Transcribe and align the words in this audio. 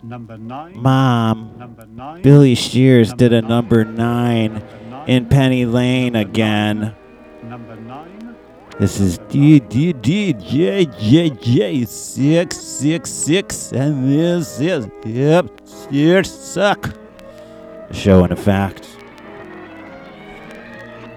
number 0.02 0.38
nine, 0.38 0.78
Mom, 0.80 1.54
number 1.58 1.86
nine. 1.86 2.22
Billy 2.22 2.54
Shears 2.54 3.12
did 3.12 3.32
a 3.32 3.42
number 3.42 3.84
nine 3.84 4.62
in 5.06 5.26
Penny 5.26 5.66
Lane 5.66 6.16
again. 6.16 6.94
Number 7.42 7.76
nine, 7.76 8.36
This 8.78 9.00
is 9.00 9.18
D 9.28 9.60
D 9.60 9.92
D 9.92 10.32
J 10.32 10.86
J 10.86 11.30
J 11.30 11.84
six 11.84 12.56
six 12.56 13.10
six, 13.10 13.72
and 13.72 14.10
this 14.10 14.60
is 14.60 14.88
Yep 15.04 15.50
Shears 15.90 16.32
Suck. 16.32 16.94
A 17.90 17.94
show 17.94 18.24
in 18.24 18.32
effect. 18.32 18.86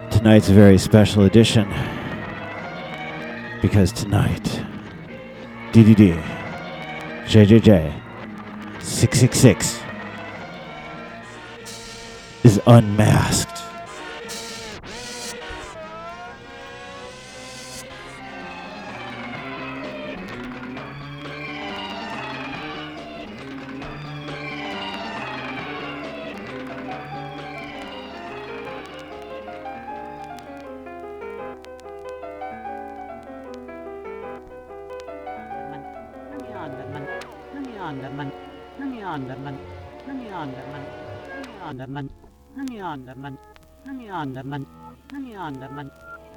Tonight's 0.10 0.50
a 0.50 0.54
very 0.54 0.78
special 0.78 1.24
edition 1.24 1.72
because 3.62 3.92
tonight, 3.92 4.42
DDD, 5.72 6.20
JJJ, 7.26 7.94
666 8.82 9.82
is 12.44 12.60
unmasked. 12.66 13.61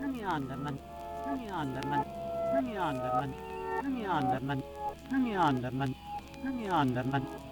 Honey 0.00 0.25
on 0.25 0.48
the 0.48 0.56
man, 0.56 0.78
honey 1.25 1.50
on 1.50 1.75
the 1.75 1.87
man, 1.88 2.04
honey 2.53 2.76
on 2.76 2.94
the 2.97 3.10
man, 3.20 3.34
honey 3.82 4.06
on 4.06 4.31
the 4.31 4.41
man, 4.41 4.62
honey 5.10 5.37
on 5.37 5.62
the 5.62 5.70
man, 5.70 5.94
honey 6.42 6.69
on 6.69 6.94
the 6.94 7.04
man. 7.04 7.44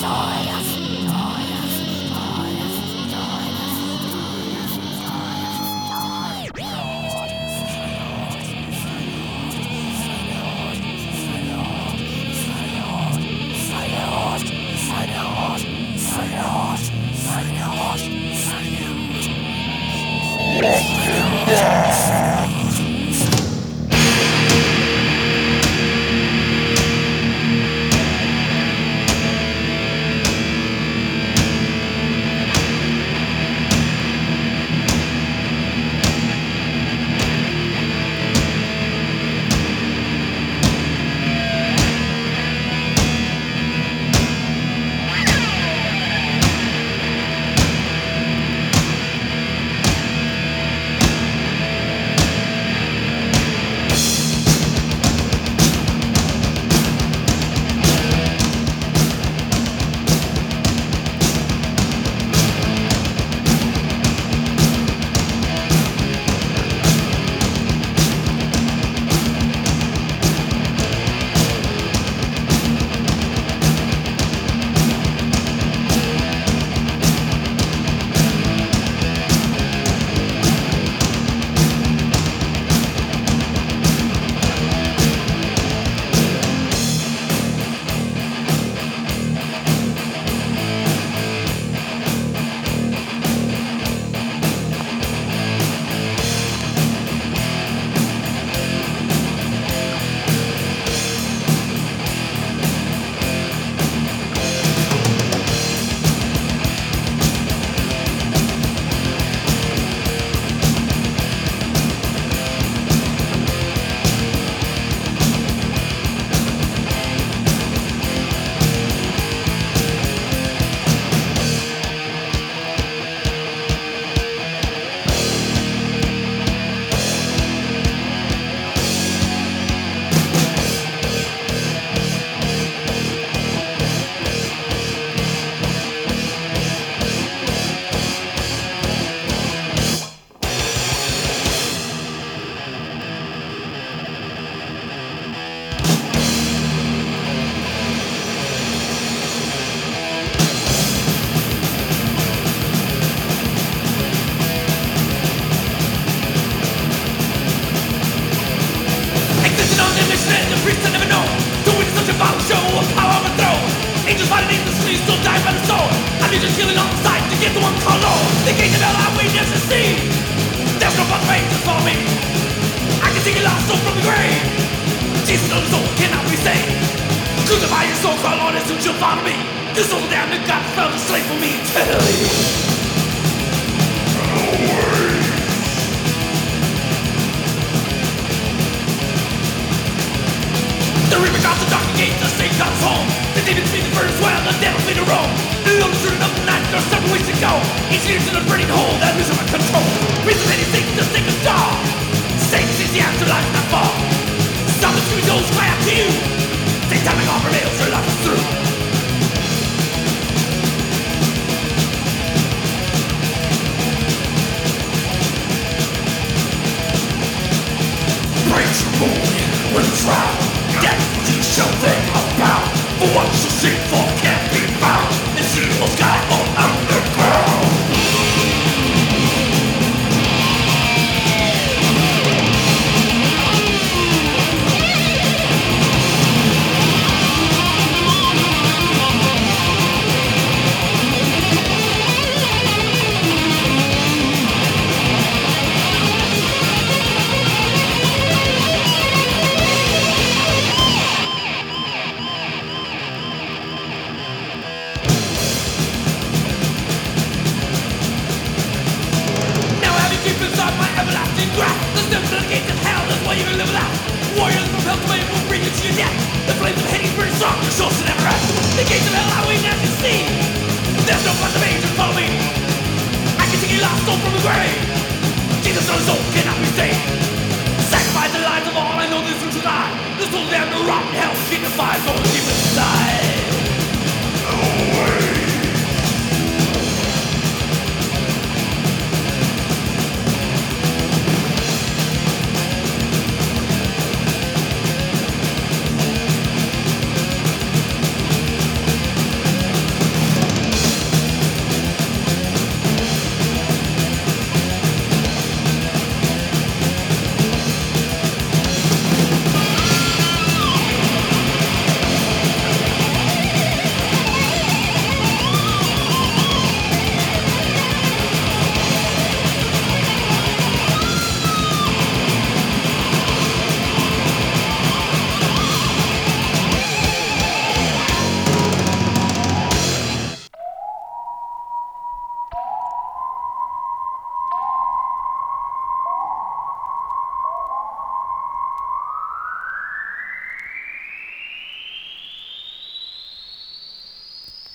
star. 0.00 0.29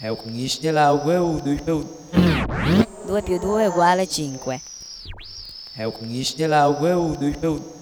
É 0.06 0.08
è 0.08 0.16
unisce 0.24 0.72
la 0.72 0.92
ueu 0.92 1.40
due 1.42 1.56
più 1.56 1.84
2 3.08 3.22
più 3.24 3.40
2 3.40 3.66
uguale 3.66 4.08
5 4.08 4.62
è 5.74 5.84
unisce 5.84 6.46
la 6.46 6.68
ueu 6.68 7.16
due 7.16 7.32
più 7.32 7.75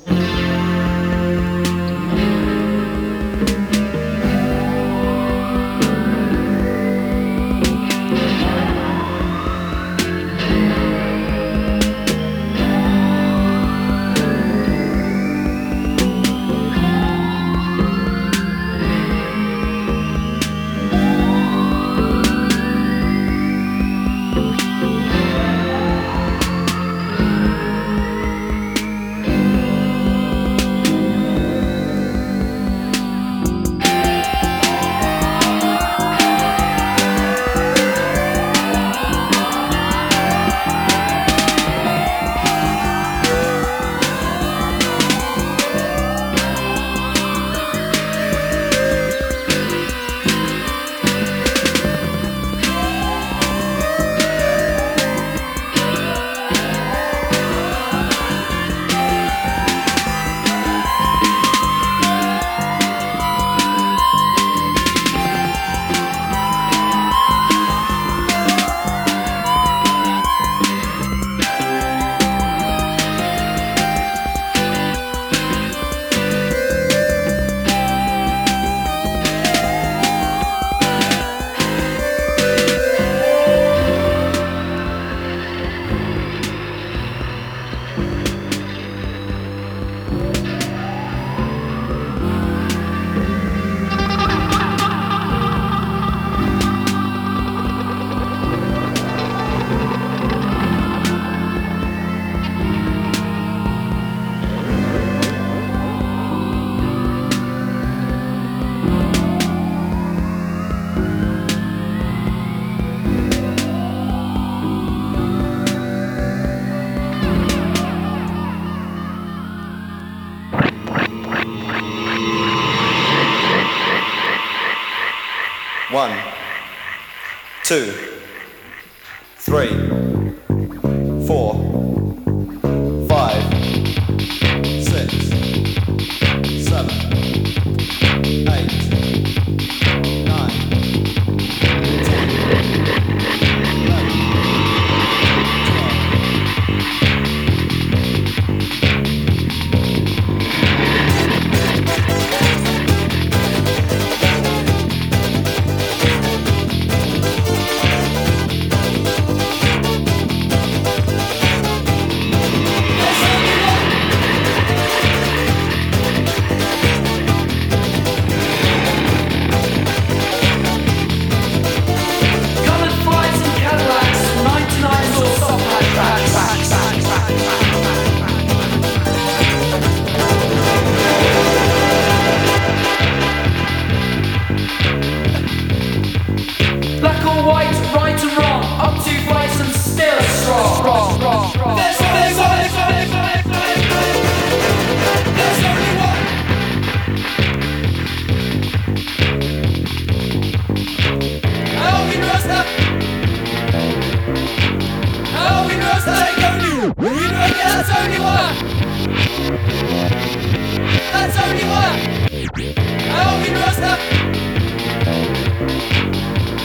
2. 127.74 128.03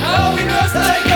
Oh, 0.00 0.34
we 0.36 0.44
must 0.44 0.74
have. 0.74 1.07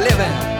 living. 0.00 0.55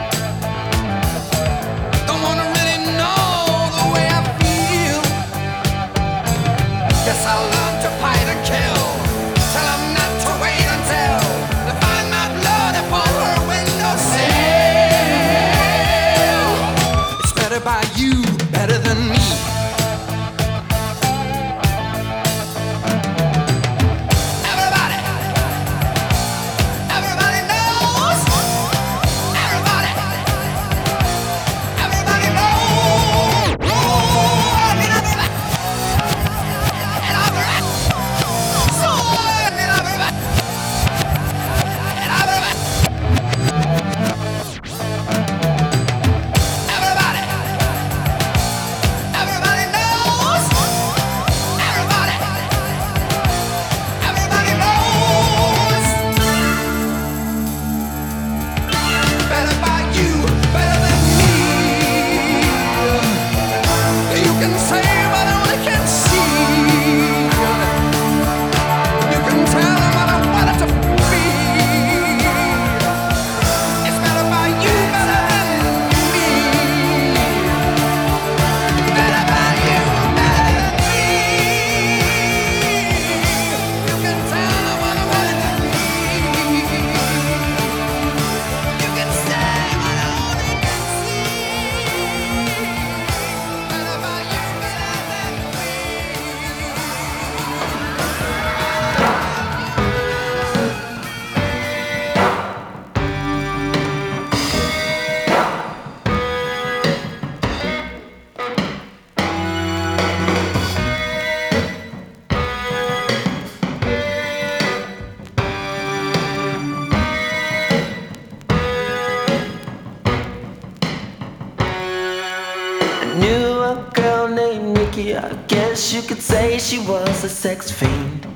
guess 125.87 125.93
you 125.93 126.01
could 126.01 126.21
say 126.21 126.57
she 126.57 126.79
was 126.79 127.23
a 127.23 127.29
sex 127.29 127.71
fiend. 127.71 128.27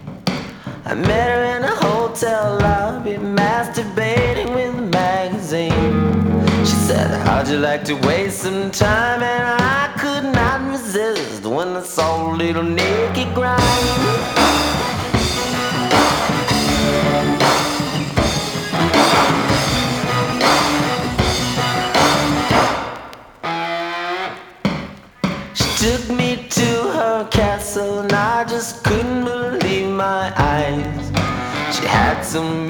I 0.85 0.93
met 0.95 1.29
her 1.29 1.43
in 1.57 1.63
a 1.63 1.75
hotel 1.75 2.57
lobby, 2.59 3.15
masturbating 3.15 4.53
with 4.55 4.77
a 4.77 4.81
magazine. 4.81 6.45
She 6.65 6.77
said, 6.87 7.09
How'd 7.25 7.47
you 7.49 7.57
like 7.57 7.83
to 7.85 7.95
waste 8.07 8.43
some 8.43 8.71
time? 8.71 9.21
And 9.21 9.61
I 9.61 9.93
could 9.99 10.33
not 10.33 10.71
resist 10.71 11.45
when 11.45 11.75
I 11.75 11.83
saw 11.83 12.31
little 12.31 12.63
Nikki 12.63 13.25
grind. 13.33 14.50
some 32.31 32.60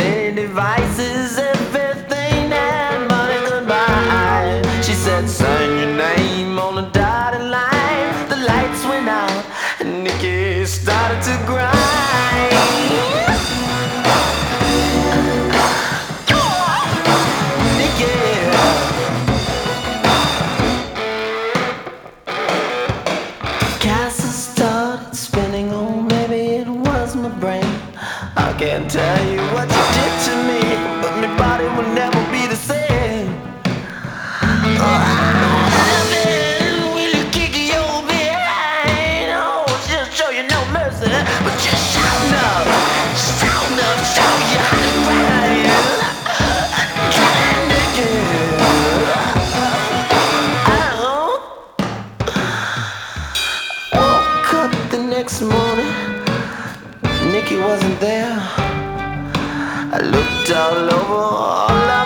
I 59.93 59.99
looked 59.99 60.51
all 60.51 60.93
over 60.93 61.21
all 61.36 61.89
I 61.99 62.01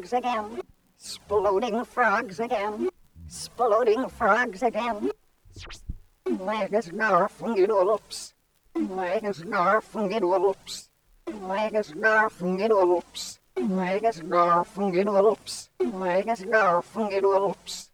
frogs 0.00 0.12
again. 0.12 0.62
Sploding 0.98 1.86
frogs 1.86 2.40
again. 2.40 2.88
Sploding 3.28 4.10
frogs 4.10 4.62
again. 4.62 5.10
Legas 6.26 6.90
narfungidolops. 6.92 8.32
Legas 8.74 9.44
narfungidolops. 9.44 10.88
Legas 11.26 11.92
narfungidolops. 11.94 13.38
Legas 13.56 14.22
narfungidolops. 14.22 15.68
Legas 15.80 16.42
narfungidolops. 16.46 17.89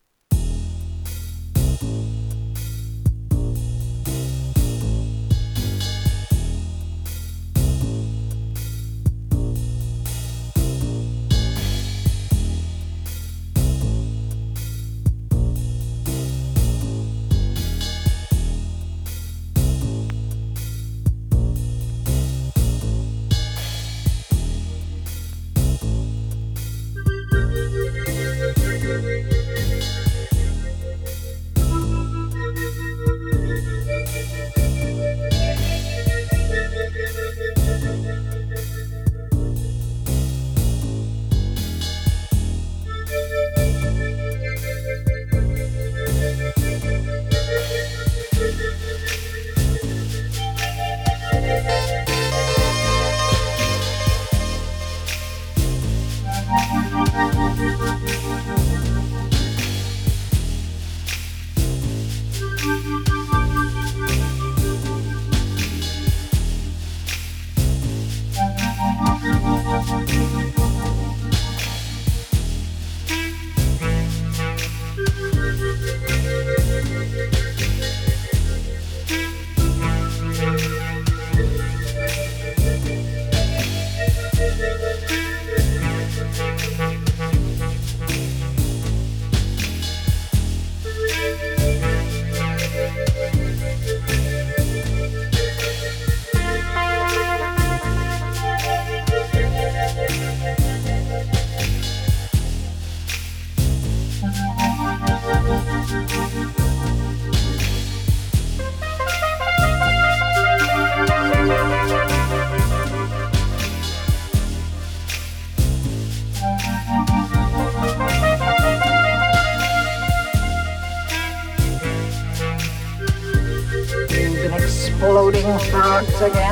Thanks 125.97 126.21
again. 126.21 126.46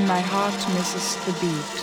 When 0.00 0.08
my 0.08 0.20
heart 0.20 0.54
misses 0.74 1.16
the 1.26 1.32
beat? 1.40 1.79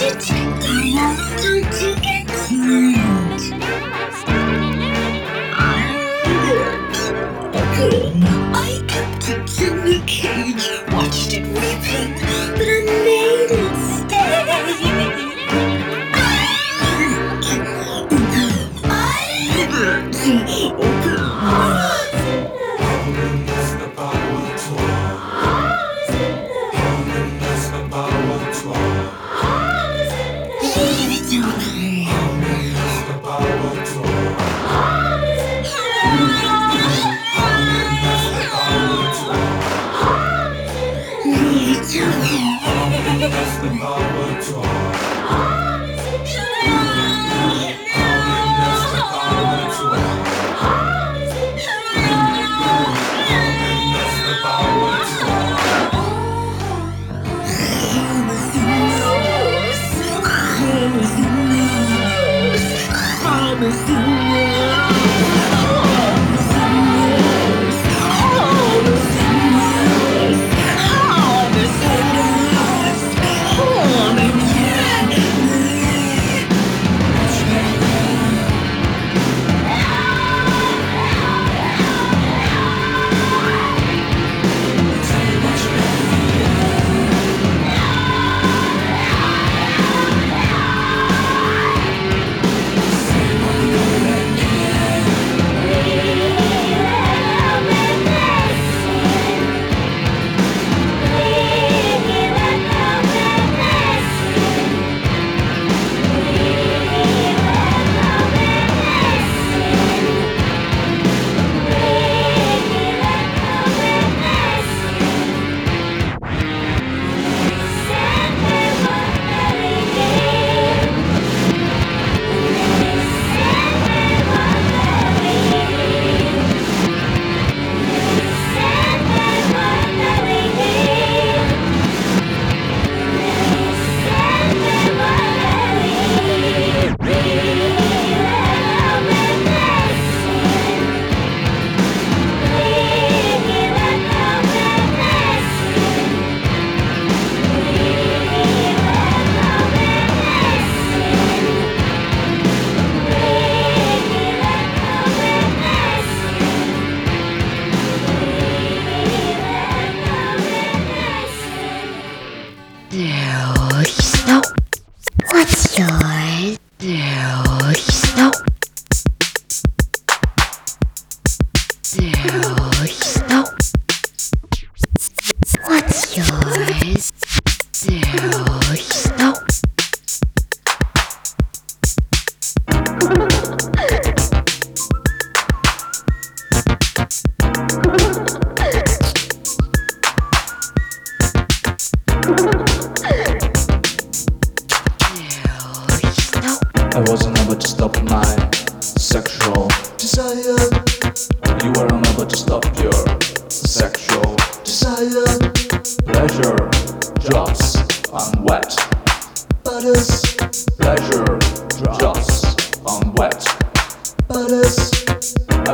życie. 0.00 0.49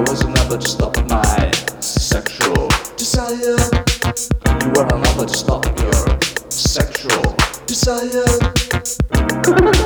was 0.09 0.23
another 0.23 0.59
to 0.59 0.69
stop 0.69 0.97
my 1.09 1.51
sexual 1.81 2.69
desire. 2.97 3.57
You 4.63 4.69
were 4.75 4.87
another 4.95 5.27
to 5.27 5.35
stop 5.35 5.65
your 5.81 5.93
sexual 6.51 7.37
desire. 7.67 8.25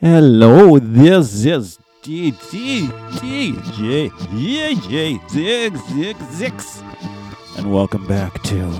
Hello, 0.00 0.78
this 0.78 1.44
is 1.44 1.80
DJ 2.04 2.86
DJ 3.18 5.28
Zig 5.28 5.76
Zig 5.76 6.16
Zix, 6.16 6.84
and 7.58 7.74
welcome 7.74 8.06
back 8.06 8.40
to 8.44 8.70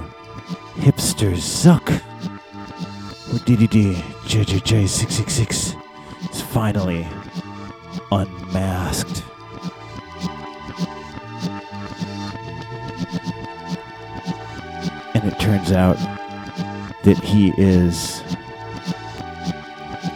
Hipsters 0.77 1.41
Suck, 1.41 1.89
where 1.89 3.41
DDD 3.41 3.95
JJJ 4.27 4.87
six 4.87 5.17
six 5.17 5.33
six. 5.33 5.75
Is 6.31 6.41
finally 6.41 7.05
unmasked. 8.13 9.25
And 15.15 15.25
it 15.25 15.41
turns 15.41 15.73
out 15.73 15.97
that 17.03 17.19
he 17.25 17.53
is 17.59 18.23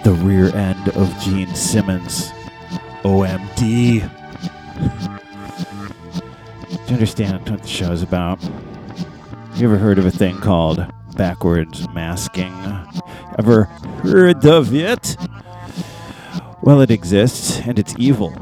the 0.05 0.13
rear 0.13 0.55
end 0.57 0.89
of 0.91 1.17
Gene 1.21 1.55
Simmons. 1.55 2.33
OMD. 3.03 3.57
Do 6.71 6.77
you 6.89 6.93
understand 6.93 7.49
what 7.49 7.63
the 7.63 7.69
show's 7.69 8.03
about? 8.03 8.43
You 9.55 9.67
ever 9.69 9.79
heard 9.79 9.99
of 9.99 10.07
a 10.07 10.11
thing 10.11 10.37
called 10.39 10.85
backwards 11.17 11.89
masking? 11.91 12.53
Ever 13.39 13.65
heard 13.65 14.45
of 14.45 14.75
it? 14.75 15.17
Well, 16.63 16.81
it 16.81 16.91
exists 16.91 17.61
and 17.61 17.79
it's 17.79 17.95
evil. 17.97 18.33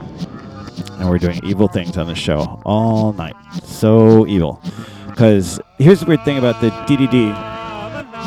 And 0.98 1.10
we're 1.10 1.18
doing 1.18 1.40
evil 1.44 1.68
things 1.68 1.98
on 1.98 2.06
the 2.06 2.14
show 2.14 2.60
all 2.64 3.12
night. 3.12 3.36
So 3.64 4.26
evil. 4.26 4.62
Because 5.08 5.60
here's 5.78 6.00
the 6.00 6.06
weird 6.06 6.24
thing 6.24 6.38
about 6.38 6.60
the 6.62 6.70
DDD 6.70 7.34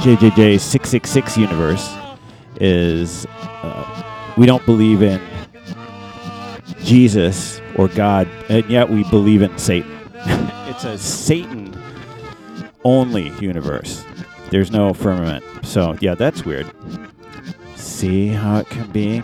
JJJ 0.02 0.60
666 0.60 1.38
universe 1.38 2.03
is 2.64 3.28
uh, 3.62 4.34
we 4.38 4.46
don't 4.46 4.66
believe 4.66 5.02
in 5.02 5.22
Jesus 6.80 7.62
or 7.76 7.90
God, 7.90 8.28
and 8.48 8.68
yet 8.70 8.90
we 8.90 9.04
believe 9.10 9.42
in 9.42 9.56
Satan. 9.58 9.92
it's 10.70 10.86
a 10.86 10.98
Satan 10.98 11.78
only 12.86 13.30
universe. 13.40 14.06
There's 14.50 14.72
no 14.72 14.94
firmament. 14.94 15.44
So, 15.64 15.98
yeah, 16.00 16.16
that's 16.16 16.46
weird. 16.46 16.72
See 17.76 18.30
how 18.30 18.60
it 18.60 18.70
can 18.70 18.90
be? 18.92 19.22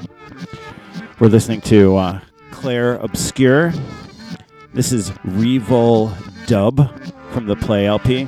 We're 1.20 1.28
listening 1.28 1.62
to 1.62 1.96
uh, 1.96 2.20
Clair 2.52 2.98
Obscur. 2.98 3.78
This 4.74 4.92
is 4.92 5.12
Revol 5.26 6.14
Dub 6.46 6.94
from 7.32 7.46
the 7.46 7.56
Play 7.56 7.86
LP, 7.88 8.26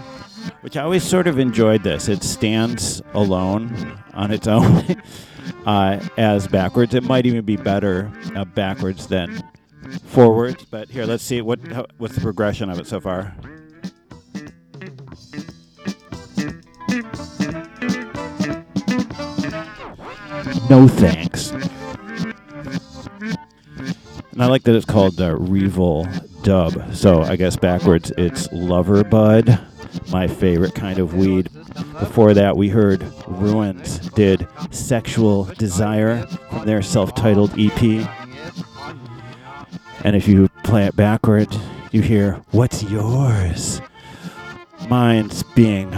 which 0.61 0.77
I 0.77 0.83
always 0.83 1.03
sort 1.03 1.27
of 1.27 1.37
enjoyed 1.37 1.83
this. 1.83 2.07
It 2.07 2.23
stands 2.23 3.01
alone 3.13 4.00
on 4.13 4.31
its 4.31 4.47
own 4.47 4.83
uh, 5.65 6.05
as 6.17 6.47
backwards. 6.47 6.93
It 6.93 7.03
might 7.03 7.25
even 7.25 7.45
be 7.45 7.55
better 7.55 8.11
uh, 8.35 8.45
backwards 8.45 9.07
than 9.07 9.43
forwards. 10.05 10.65
But 10.65 10.89
here, 10.89 11.05
let's 11.05 11.23
see 11.23 11.41
what 11.41 11.59
how, 11.67 11.85
what's 11.97 12.15
the 12.15 12.21
progression 12.21 12.69
of 12.69 12.79
it 12.79 12.87
so 12.87 12.99
far. 12.99 13.35
No 20.69 20.87
thanks. 20.87 21.51
And 24.31 24.41
I 24.41 24.45
like 24.45 24.63
that 24.63 24.75
it's 24.75 24.85
called 24.85 25.19
uh, 25.19 25.35
Revol 25.35 26.07
Dub. 26.43 26.95
So 26.95 27.21
I 27.23 27.35
guess 27.35 27.57
backwards 27.57 28.11
it's 28.17 28.51
Lover 28.51 29.03
Bud, 29.03 29.59
my 30.11 30.27
favorite 30.27 30.75
kind 30.75 30.99
of 30.99 31.15
weed. 31.15 31.49
Before 31.99 32.33
that, 32.33 32.55
we 32.57 32.69
heard 32.69 33.05
Ruins 33.27 33.99
did 34.09 34.47
Sexual 34.71 35.45
Desire 35.57 36.25
from 36.49 36.65
their 36.65 36.81
self 36.81 37.15
titled 37.15 37.51
EP. 37.57 38.07
And 40.03 40.15
if 40.15 40.27
you 40.27 40.49
play 40.63 40.85
it 40.85 40.95
backward, 40.95 41.47
you 41.91 42.01
hear 42.01 42.41
What's 42.51 42.83
Yours? 42.83 43.81
Mine's 44.89 45.43
being 45.43 45.93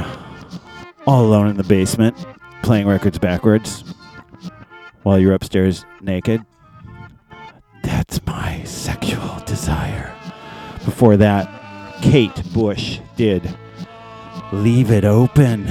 all 1.07 1.25
alone 1.25 1.47
in 1.47 1.57
the 1.57 1.63
basement, 1.63 2.17
playing 2.61 2.87
records 2.87 3.17
backwards 3.17 3.83
while 5.03 5.19
you're 5.19 5.33
upstairs 5.33 5.85
naked. 6.01 6.45
That's 7.83 8.25
my 8.25 8.63
sexual 8.63 9.39
desire. 9.45 10.15
Before 10.85 11.17
that, 11.17 11.49
Kate 12.01 12.53
Bush 12.53 12.99
did 13.15 13.55
Leave 14.53 14.91
It 14.91 15.03
Open. 15.03 15.65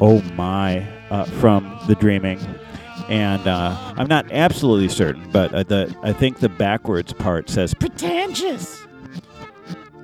oh 0.00 0.22
my, 0.36 0.86
uh, 1.10 1.24
from 1.24 1.78
The 1.88 1.96
Dreaming. 1.96 2.38
And 3.08 3.44
uh, 3.46 3.76
I'm 3.96 4.06
not 4.06 4.30
absolutely 4.30 4.88
certain, 4.88 5.28
but 5.32 5.52
uh, 5.52 5.64
the 5.64 5.94
I 6.04 6.12
think 6.12 6.38
the 6.38 6.48
backwards 6.48 7.12
part 7.12 7.50
says 7.50 7.74
pretentious. 7.74 8.86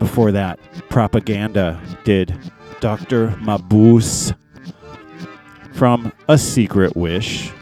Before 0.00 0.32
that, 0.32 0.58
Propaganda 0.88 1.80
did 2.02 2.36
Dr. 2.80 3.28
Mabuse 3.28 4.36
from 5.72 6.12
A 6.28 6.36
Secret 6.36 6.96
Wish. 6.96 7.52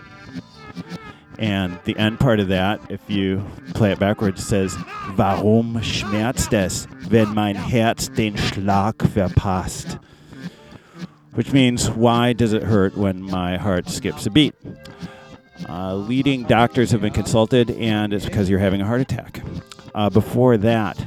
And 1.41 1.79
the 1.85 1.97
end 1.97 2.21
part 2.21 2.39
of 2.39 2.49
that, 2.49 2.81
if 2.91 3.01
you 3.09 3.43
play 3.73 3.93
it 3.93 3.99
backwards, 3.99 4.47
says 4.47 4.77
Warum 5.17 5.81
schmerzt 5.81 6.53
es, 6.53 6.87
wenn 7.09 7.35
mein 7.35 7.57
Herz 7.57 8.09
den 8.09 8.37
Schlag 8.37 8.97
verpasst? 9.09 9.99
Which 11.33 11.55
means, 11.55 11.89
why 11.89 12.35
does 12.35 12.53
it 12.53 12.65
hurt 12.65 12.95
when 12.95 13.23
my 13.23 13.57
heart 13.57 13.89
skips 13.89 14.27
a 14.27 14.31
beat? 14.31 14.55
Uh, 15.67 15.95
leading 15.95 16.43
doctors 16.45 16.91
have 16.91 17.01
been 17.01 17.13
consulted, 17.13 17.71
and 17.71 18.13
it's 18.13 18.27
because 18.27 18.51
you're 18.51 18.59
having 18.59 18.83
a 18.83 18.87
heart 18.87 19.01
attack. 19.01 19.43
Uh, 19.95 20.11
before 20.11 20.59
that, 20.59 21.03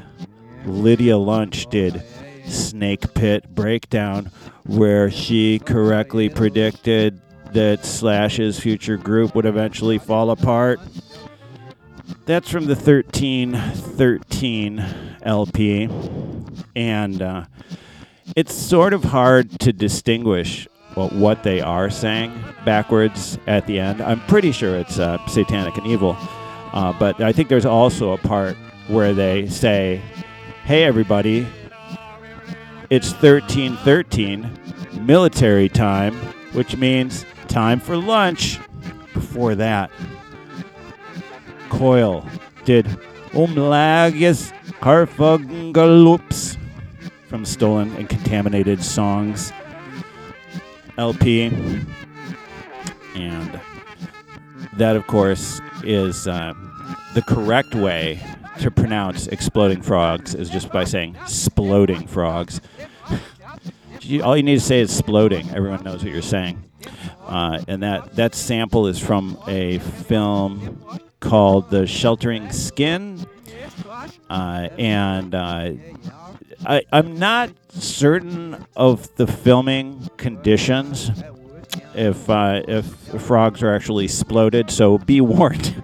Lydia 0.66 1.18
Lunch 1.18 1.68
did 1.68 2.02
Snake 2.48 3.14
Pit 3.14 3.54
Breakdown, 3.54 4.32
where 4.66 5.12
she 5.12 5.60
correctly 5.60 6.30
predicted 6.30 7.22
that 7.54 7.86
Slash's 7.86 8.60
future 8.60 8.98
group 8.98 9.34
would 9.36 9.46
eventually 9.46 9.98
fall 9.98 10.32
apart. 10.32 10.82
That's 12.26 12.50
from 12.50 12.66
the 12.66 12.76
1313 12.76 14.86
LP. 15.24 15.88
And 16.76 17.22
uh, 17.22 17.46
it's 18.36 18.54
sort 18.54 18.94
of 18.94 19.06
hard 19.06 19.60
to 19.62 19.74
distinguish 19.74 20.68
well, 20.96 21.10
what 21.10 21.44
they 21.44 21.62
are 21.62 21.90
saying 21.90 22.34
backwards 22.66 23.38
at 23.48 23.66
the 23.68 23.80
end. 23.80 24.02
I'm 24.02 24.20
pretty 24.22 24.52
sure 24.52 24.78
it's 24.78 25.00
uh, 25.00 25.26
satanic 25.28 25.78
and 25.78 25.88
evil. 25.88 26.18
Uh, 26.72 26.94
but 26.94 27.22
I 27.22 27.32
think 27.32 27.50
there's 27.50 27.66
also 27.66 28.14
a 28.14 28.18
part 28.18 28.56
where 28.88 29.14
they 29.14 29.48
say, 29.48 30.02
hey, 30.66 30.84
everybody, 30.84 31.48
it's 32.90 33.12
1313, 33.12 34.50
military 35.06 35.70
time, 35.70 36.14
which 36.54 36.78
means 36.78 37.26
time 37.54 37.80
for 37.80 37.96
lunch. 37.96 38.60
Before 39.14 39.54
that, 39.54 39.92
Coil 41.70 42.26
did 42.66 42.86
Omlagus 43.34 44.52
Carfungaloops 44.80 46.58
from 47.28 47.46
Stolen 47.46 47.96
and 47.96 48.10
Contaminated 48.10 48.84
Songs 48.84 49.54
LP. 50.98 51.46
And 53.14 53.60
that, 54.74 54.96
of 54.96 55.06
course, 55.06 55.62
is 55.84 56.28
uh, 56.28 56.54
the 57.14 57.22
correct 57.22 57.76
way 57.76 58.20
to 58.62 58.72
pronounce 58.72 59.28
exploding 59.28 59.84
frogs 59.84 60.34
is 60.34 60.50
just 60.50 60.72
by 60.72 60.86
saying 60.86 61.14
sploding 61.26 62.10
frogs. 62.10 62.62
All 64.24 64.36
you 64.36 64.44
need 64.44 64.56
to 64.56 64.60
say 64.60 64.80
is 64.80 65.00
sploding. 65.00 65.54
Everyone 65.54 65.84
knows 65.84 66.04
what 66.04 66.12
you're 66.12 66.24
saying. 66.24 66.64
Uh, 67.26 67.62
and 67.68 67.84
that, 67.84 68.16
that 68.16 68.36
sample 68.36 68.88
is 68.88 69.00
from 69.00 69.38
a 69.48 69.80
film 69.80 70.84
called 71.20 71.70
The 71.70 71.88
Sheltering 71.88 72.52
Skin. 72.52 73.26
Uh, 74.30 74.70
and 74.78 75.34
uh, 75.34 75.72
I, 76.66 76.84
I'm 76.92 77.18
not 77.18 77.52
certain 77.70 78.66
of 78.76 79.14
the 79.16 79.28
filming 79.28 80.10
conditions 80.18 81.12
if 81.96 82.30
uh, 82.30 82.62
if 82.68 82.86
frogs 82.86 83.62
are 83.62 83.74
actually 83.74 84.06
exploded. 84.06 84.70
So 84.72 84.98
be 84.98 85.22
warned. 85.36 85.84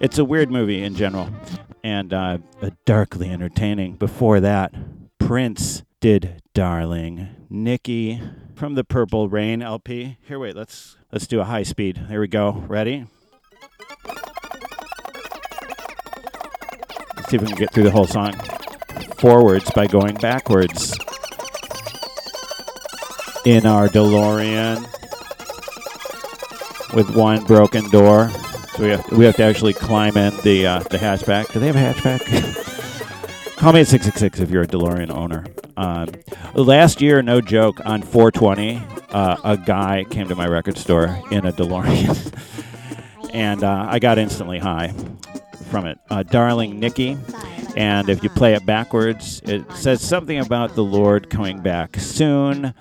it's 0.00 0.18
a 0.18 0.24
weird 0.24 0.50
movie 0.50 0.82
in 0.82 0.94
general, 0.94 1.28
and 1.82 2.12
uh, 2.12 2.38
darkly 2.84 3.30
entertaining. 3.30 3.94
Before 3.94 4.40
that, 4.40 4.74
Prince 5.18 5.82
did 6.00 6.42
"Darling." 6.54 7.28
Nikki 7.50 8.20
from 8.62 8.76
the 8.76 8.84
Purple 8.84 9.28
Rain 9.28 9.60
LP. 9.60 10.18
Here, 10.22 10.38
wait. 10.38 10.54
Let's 10.54 10.96
let's 11.10 11.26
do 11.26 11.40
a 11.40 11.44
high 11.44 11.64
speed. 11.64 12.06
There 12.08 12.20
we 12.20 12.28
go. 12.28 12.52
Ready? 12.68 13.06
Let's 17.16 17.28
see 17.28 17.34
if 17.34 17.42
we 17.42 17.48
can 17.48 17.56
get 17.56 17.74
through 17.74 17.82
the 17.82 17.90
whole 17.90 18.06
song 18.06 18.34
forwards 19.18 19.68
by 19.72 19.88
going 19.88 20.14
backwards. 20.14 20.96
In 23.44 23.66
our 23.66 23.88
DeLorean 23.88 24.82
with 26.94 27.16
one 27.16 27.44
broken 27.46 27.90
door. 27.90 28.30
So 28.76 28.84
we 28.84 28.90
have 28.90 29.10
we 29.10 29.24
have 29.24 29.34
to 29.38 29.42
actually 29.42 29.72
climb 29.72 30.16
in 30.16 30.36
the 30.42 30.68
uh, 30.68 30.80
the 30.84 30.98
hatchback. 30.98 31.52
Do 31.52 31.58
they 31.58 31.66
have 31.66 31.74
a 31.74 31.80
hatchback? 31.80 33.56
Call 33.56 33.72
me 33.72 33.80
at 33.80 33.88
666 33.88 34.38
if 34.38 34.50
you're 34.50 34.62
a 34.62 34.68
DeLorean 34.68 35.10
owner. 35.10 35.46
Um, 35.76 36.10
last 36.54 37.00
year, 37.00 37.22
no 37.22 37.40
joke, 37.40 37.80
on 37.84 38.02
420, 38.02 38.82
uh, 39.10 39.36
a 39.44 39.56
guy 39.56 40.04
came 40.10 40.28
to 40.28 40.34
my 40.34 40.46
record 40.46 40.76
store 40.76 41.20
in 41.30 41.46
a 41.46 41.52
DeLorean. 41.52 42.32
and 43.32 43.64
uh, 43.64 43.86
I 43.88 43.98
got 43.98 44.18
instantly 44.18 44.58
high 44.58 44.94
from 45.70 45.86
it. 45.86 45.98
Uh, 46.10 46.22
Darling 46.22 46.78
Nikki. 46.78 47.16
And 47.74 48.10
if 48.10 48.22
you 48.22 48.28
play 48.28 48.52
it 48.52 48.66
backwards, 48.66 49.40
it 49.44 49.70
says 49.72 50.02
something 50.02 50.38
about 50.38 50.74
the 50.74 50.84
Lord 50.84 51.30
coming 51.30 51.60
back 51.60 51.96
soon. 51.98 52.74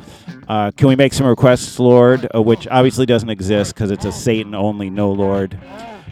Uh, 0.49 0.71
can 0.71 0.89
we 0.89 0.97
make 0.97 1.13
some 1.13 1.25
requests, 1.25 1.79
Lord? 1.79 2.27
Uh, 2.35 2.41
which 2.41 2.67
obviously 2.67 3.05
doesn't 3.05 3.29
exist 3.29 3.73
because 3.73 3.89
it's 3.89 4.03
a 4.03 4.11
Satan 4.11 4.53
only, 4.53 4.89
no 4.89 5.09
Lord 5.11 5.57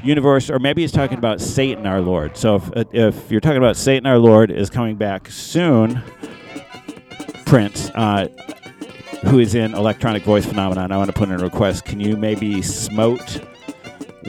universe. 0.01 0.49
Or 0.49 0.59
maybe 0.59 0.81
he's 0.81 0.93
talking 0.93 1.17
about 1.17 1.41
Satan 1.41 1.85
our 1.85 1.99
Lord. 1.99 2.37
So 2.37 2.55
if, 2.55 2.69
uh, 2.69 2.83
if 2.93 3.29
you're 3.29 3.41
talking 3.41 3.57
about 3.57 3.75
Satan 3.75 4.05
our 4.05 4.17
Lord 4.17 4.49
is 4.49 4.69
coming 4.69 4.95
back 4.95 5.29
soon, 5.29 6.01
Prince, 7.49 7.89
uh, 7.95 8.27
who 9.25 9.39
is 9.39 9.55
in 9.55 9.73
Electronic 9.73 10.21
Voice 10.21 10.45
Phenomenon, 10.45 10.91
I 10.91 10.97
want 10.97 11.07
to 11.07 11.13
put 11.13 11.29
in 11.29 11.33
a 11.33 11.43
request. 11.43 11.83
Can 11.83 11.99
you 11.99 12.15
maybe 12.15 12.61
smote 12.61 13.41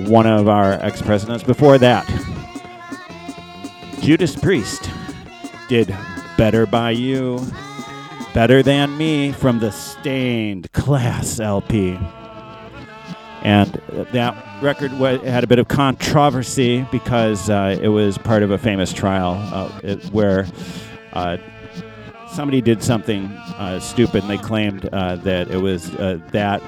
one 0.06 0.26
of 0.26 0.48
our 0.48 0.72
ex 0.72 1.02
presidents? 1.02 1.44
Before 1.44 1.76
that, 1.76 2.06
Judas 4.00 4.34
Priest 4.34 4.88
did 5.68 5.94
Better 6.38 6.64
by 6.64 6.92
You, 6.92 7.46
Better 8.32 8.62
Than 8.62 8.96
Me 8.96 9.32
from 9.32 9.58
the 9.58 9.70
Stained 9.70 10.72
Class 10.72 11.38
LP. 11.38 11.98
And 13.42 13.70
that 14.12 14.62
record 14.62 14.92
had 14.92 15.44
a 15.44 15.46
bit 15.46 15.58
of 15.58 15.68
controversy 15.68 16.86
because 16.90 17.50
uh, 17.50 17.78
it 17.82 17.88
was 17.88 18.16
part 18.16 18.42
of 18.42 18.50
a 18.50 18.56
famous 18.56 18.94
trial 18.94 19.34
uh, 19.52 19.68
where 20.10 20.46
uh, 21.12 21.36
somebody 22.32 22.60
did 22.60 22.82
something 22.82 23.26
uh, 23.26 23.80
stupid 23.80 24.22
and 24.22 24.30
they 24.30 24.38
claimed 24.38 24.88
uh, 24.92 25.16
that 25.16 25.50
it 25.50 25.58
was 25.58 25.94
uh, 25.96 26.18
that 26.32 26.62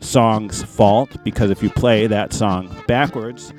song's 0.00 0.62
fault 0.62 1.10
because 1.24 1.50
if 1.50 1.62
you 1.62 1.70
play 1.70 2.06
that 2.06 2.32
song 2.32 2.74
backwards 2.86 3.52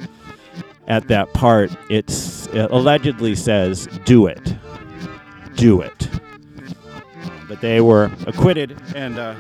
at 0.88 1.08
that 1.10 1.34
part, 1.34 1.70
it 1.90 2.10
allegedly 2.54 3.36
says, 3.36 3.88
do 4.06 4.26
it. 4.26 4.56
Do 5.56 5.82
it. 5.82 6.10
But 7.48 7.62
they 7.62 7.82
were 7.82 8.12
acquitted, 8.26 8.78
and 8.96 9.18
uh, 9.18 9.36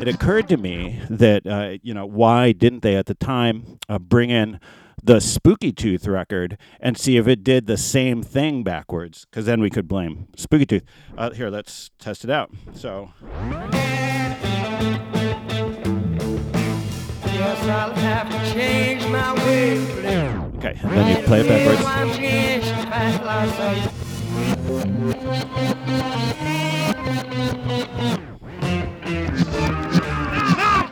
it 0.00 0.08
occurred 0.08 0.48
to 0.48 0.56
me 0.56 1.00
that, 1.10 1.46
uh, 1.46 1.78
you 1.82 1.94
know, 1.94 2.06
why 2.06 2.52
didn't 2.52 2.80
they 2.80 2.96
at 2.96 3.06
the 3.06 3.14
time 3.14 3.78
uh, 3.88 3.98
bring 3.98 4.30
in 4.30 4.60
the 5.02 5.20
Spooky 5.20 5.72
Tooth 5.72 6.06
record 6.06 6.58
and 6.80 6.96
see 6.96 7.16
if 7.16 7.26
it 7.26 7.42
did 7.42 7.66
the 7.66 7.76
same 7.76 8.22
thing 8.22 8.62
backwards? 8.62 9.26
Because 9.30 9.46
then 9.46 9.60
we 9.60 9.70
could 9.70 9.88
blame 9.88 10.28
Spooky 10.36 10.66
Tooth. 10.66 10.84
Uh, 11.16 11.30
here, 11.30 11.50
let's 11.50 11.90
test 11.98 12.24
it 12.24 12.30
out. 12.30 12.50
So. 12.74 13.10
Yes, 17.24 17.62
I'll 17.68 17.94
have 17.94 18.28
to 18.30 18.52
change 18.52 19.06
my 19.08 19.32
ways. 19.44 19.88
Okay, 20.56 20.78
and 20.82 20.90
then 20.92 21.16
you 21.16 21.24
play 21.24 21.40
it 21.40 21.48
backwards. 21.48 21.80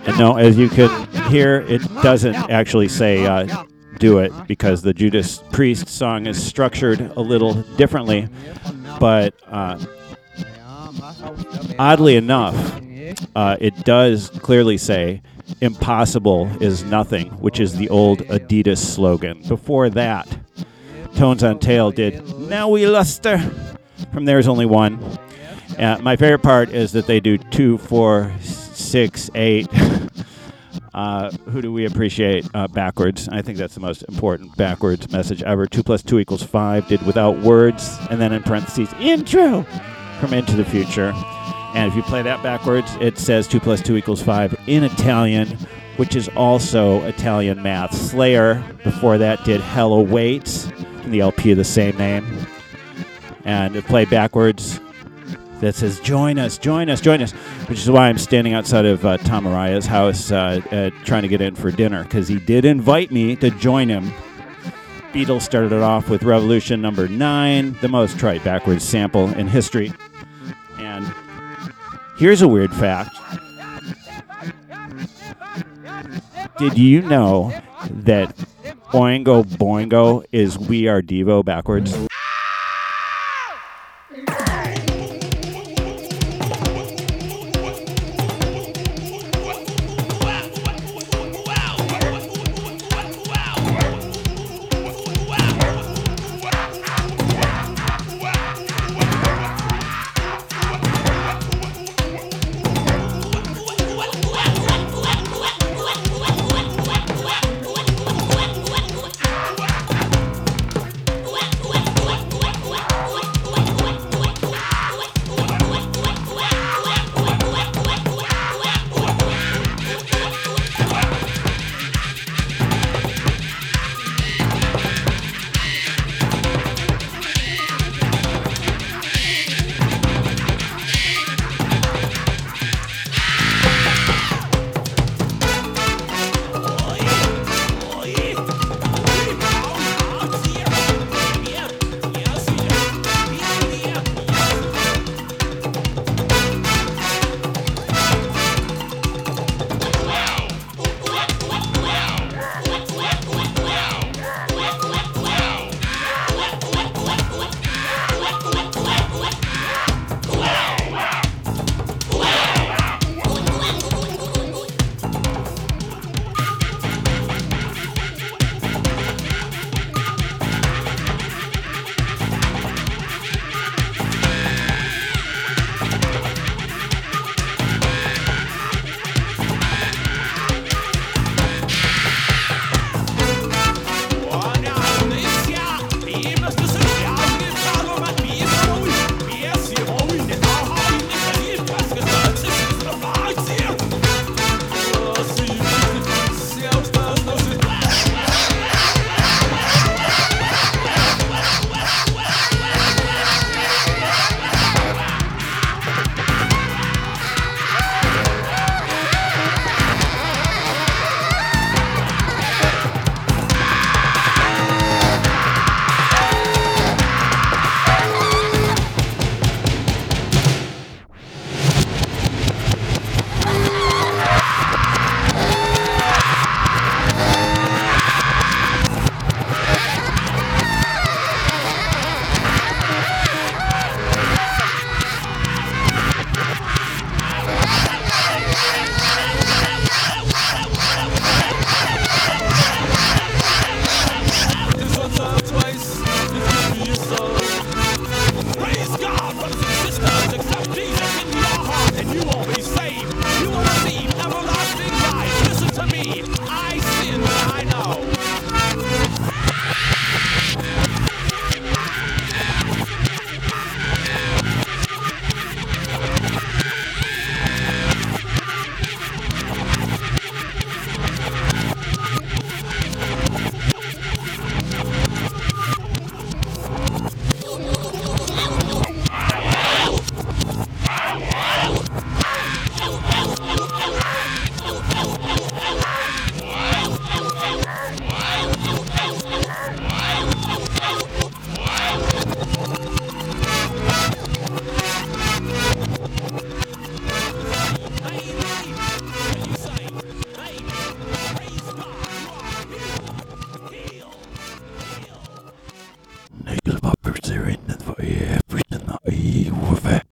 And 0.06 0.18
no, 0.18 0.36
as 0.36 0.56
you 0.56 0.70
can 0.70 0.88
hear, 1.30 1.60
it 1.68 1.82
doesn't 2.02 2.34
actually 2.34 2.88
say 2.88 3.26
uh, 3.26 3.64
do 3.98 4.18
it 4.18 4.32
because 4.46 4.82
the 4.82 4.94
Judas 4.94 5.42
Priest 5.52 5.88
song 5.88 6.26
is 6.26 6.42
structured 6.42 7.00
a 7.00 7.20
little 7.20 7.54
differently. 7.76 8.28
But 9.00 9.34
uh, 9.46 9.78
oddly 11.78 12.16
enough, 12.16 12.80
uh, 13.34 13.56
it 13.60 13.84
does 13.84 14.30
clearly 14.30 14.78
say 14.78 15.22
impossible 15.60 16.50
is 16.60 16.84
nothing, 16.84 17.28
which 17.40 17.60
is 17.60 17.76
the 17.76 17.88
old 17.88 18.20
Adidas 18.24 18.78
slogan. 18.78 19.42
Before 19.46 19.90
that, 19.90 20.28
Tones 21.16 21.42
on 21.42 21.58
Tail 21.58 21.90
did 21.90 22.38
Now 22.38 22.68
We 22.68 22.86
Lustre 22.86 23.38
from 24.12 24.24
There's 24.24 24.46
Only 24.46 24.66
One. 24.66 25.02
Uh, 25.78 25.98
my 26.00 26.16
favorite 26.16 26.42
part 26.42 26.70
is 26.70 26.92
that 26.92 27.06
they 27.06 27.20
do 27.20 27.38
two, 27.38 27.78
four, 27.78 28.32
six, 28.40 29.30
eight. 29.34 29.68
Uh, 30.98 31.30
who 31.52 31.62
do 31.62 31.72
we 31.72 31.84
appreciate 31.84 32.44
uh, 32.54 32.66
backwards? 32.66 33.28
I 33.28 33.40
think 33.40 33.56
that's 33.56 33.74
the 33.74 33.80
most 33.80 34.02
important 34.08 34.56
backwards 34.56 35.08
message 35.12 35.44
ever. 35.44 35.64
Two 35.64 35.84
plus 35.84 36.02
two 36.02 36.18
equals 36.18 36.42
five. 36.42 36.88
Did 36.88 37.06
without 37.06 37.38
words, 37.38 37.96
and 38.10 38.20
then 38.20 38.32
in 38.32 38.42
parentheses 38.42 38.92
intro 38.98 39.62
from 40.18 40.34
Into 40.34 40.56
the 40.56 40.64
Future. 40.64 41.12
And 41.76 41.88
if 41.88 41.94
you 41.94 42.02
play 42.02 42.22
that 42.22 42.42
backwards, 42.42 42.96
it 43.00 43.16
says 43.16 43.46
two 43.46 43.60
plus 43.60 43.80
two 43.80 43.96
equals 43.96 44.20
five 44.20 44.58
in 44.66 44.82
Italian, 44.82 45.46
which 45.98 46.16
is 46.16 46.28
also 46.30 47.04
Italian 47.04 47.62
math. 47.62 47.94
Slayer 47.94 48.60
before 48.82 49.18
that 49.18 49.44
did 49.44 49.60
Hell 49.60 49.92
Awaits 49.92 50.68
from 51.02 51.12
the 51.12 51.20
LP 51.20 51.52
of 51.52 51.58
the 51.58 51.64
same 51.64 51.96
name. 51.96 52.26
And 53.44 53.76
if 53.76 53.86
played 53.86 54.10
backwards, 54.10 54.80
that 55.60 55.74
says, 55.74 56.00
Join 56.00 56.38
us, 56.38 56.58
join 56.58 56.88
us, 56.88 57.00
join 57.00 57.22
us, 57.22 57.32
which 57.68 57.78
is 57.78 57.90
why 57.90 58.08
I'm 58.08 58.18
standing 58.18 58.54
outside 58.54 58.86
of 58.86 59.04
uh, 59.04 59.16
Tom 59.18 59.46
Araya's 59.46 59.86
house 59.86 60.30
uh, 60.30 60.60
uh, 60.70 60.90
trying 61.04 61.22
to 61.22 61.28
get 61.28 61.40
in 61.40 61.54
for 61.54 61.70
dinner 61.70 62.04
because 62.04 62.28
he 62.28 62.38
did 62.38 62.64
invite 62.64 63.10
me 63.10 63.36
to 63.36 63.50
join 63.50 63.88
him. 63.88 64.12
Beatles 65.12 65.42
started 65.42 65.72
it 65.72 65.82
off 65.82 66.10
with 66.10 66.22
Revolution 66.22 66.82
number 66.82 67.08
nine, 67.08 67.76
the 67.80 67.88
most 67.88 68.18
trite 68.18 68.44
backwards 68.44 68.84
sample 68.84 69.28
in 69.34 69.48
history. 69.48 69.92
And 70.78 71.12
here's 72.18 72.42
a 72.42 72.48
weird 72.48 72.72
fact 72.74 73.16
Did 76.58 76.76
you 76.76 77.02
know 77.02 77.52
that 77.90 78.36
Oingo 78.92 79.44
Boingo 79.44 80.24
is 80.32 80.58
We 80.58 80.88
Are 80.88 81.00
Devo 81.00 81.44
backwards? 81.44 82.07